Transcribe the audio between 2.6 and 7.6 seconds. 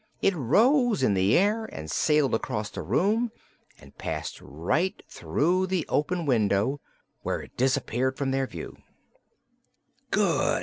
the room and passed right through the open window, where it